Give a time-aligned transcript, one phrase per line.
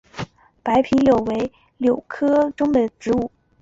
[0.63, 3.31] 白皮柳为杨柳科柳属的植物。